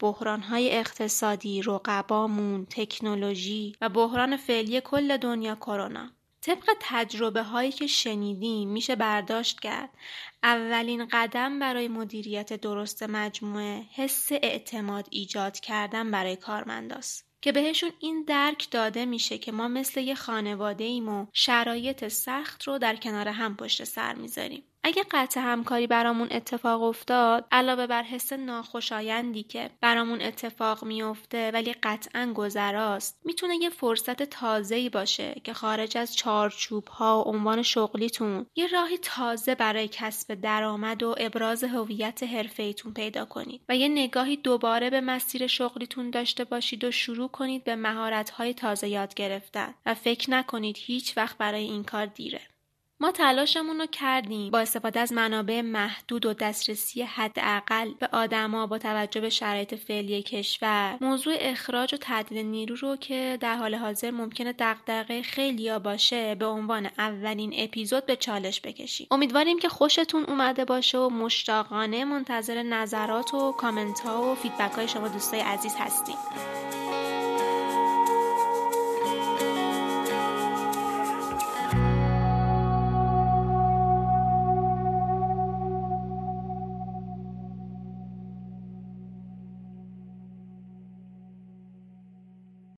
[0.00, 6.10] بحرانهای اقتصادی رقبامون تکنولوژی و بحران فعلی کل دنیا کرونا.
[6.40, 9.90] طبق تجربه هایی که شنیدیم میشه برداشت کرد.
[10.42, 17.33] اولین قدم برای مدیریت درست مجموعه حس اعتماد ایجاد کردن برای کارمنداست.
[17.44, 22.62] که بهشون این درک داده میشه که ما مثل یه خانواده ایم و شرایط سخت
[22.62, 24.62] رو در کنار هم پشت سر می‌ذاریم.
[24.86, 31.72] اگه قطع همکاری برامون اتفاق افتاد علاوه بر حس ناخوشایندی که برامون اتفاق میافته ولی
[31.82, 38.46] قطعا گذراست می‌تونه یه فرصت تازه‌ای باشه که خارج از چارچوب ها و عنوان شغلیتون
[38.56, 44.36] یه راهی تازه برای کسب درآمد و ابراز هویت حرفه‌ایتون پیدا کنید و یه نگاهی
[44.36, 49.94] دوباره به مسیر شغلیتون داشته باشید و شروع کنید به مهارت‌های تازه یاد گرفتن و
[49.94, 52.40] فکر نکنید هیچ وقت برای این کار دیره.
[53.00, 58.78] ما تلاشمون رو کردیم با استفاده از منابع محدود و دسترسی حداقل به آدما با
[58.78, 60.98] توجه به شرایط فعلی کشور.
[61.00, 66.46] موضوع اخراج و تعدیل نیرو رو که در حال حاضر ممکنه دغدغه خیلیا باشه به
[66.46, 69.06] عنوان اولین اپیزود به چالش بکشیم.
[69.10, 74.88] امیدواریم که خوشتون اومده باشه و مشتاقانه منتظر نظرات و کامنت ها و فیدبک های
[74.88, 76.16] شما دوستای عزیز هستیم.